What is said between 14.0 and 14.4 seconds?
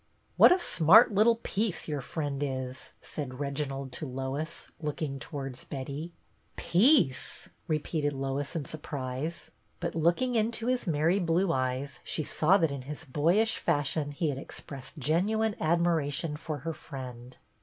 he had